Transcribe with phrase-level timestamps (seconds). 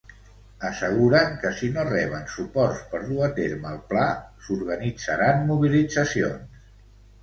[0.69, 4.09] Asseguren que si no reben suports per dur a terme el pla
[4.49, 6.65] s'organitzaran mobilitzacions.